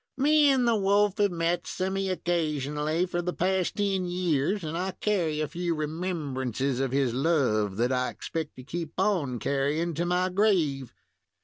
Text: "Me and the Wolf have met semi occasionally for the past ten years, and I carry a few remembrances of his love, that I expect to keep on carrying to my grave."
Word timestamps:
"Me 0.17 0.49
and 0.49 0.67
the 0.67 0.75
Wolf 0.75 1.19
have 1.19 1.29
met 1.29 1.67
semi 1.67 2.09
occasionally 2.09 3.05
for 3.05 3.21
the 3.21 3.31
past 3.33 3.75
ten 3.75 4.07
years, 4.07 4.63
and 4.63 4.75
I 4.75 4.93
carry 4.99 5.39
a 5.39 5.47
few 5.47 5.75
remembrances 5.75 6.79
of 6.79 6.91
his 6.91 7.13
love, 7.13 7.77
that 7.77 7.91
I 7.91 8.09
expect 8.09 8.55
to 8.55 8.63
keep 8.63 8.93
on 8.99 9.37
carrying 9.37 9.93
to 9.93 10.05
my 10.07 10.29
grave." 10.29 10.91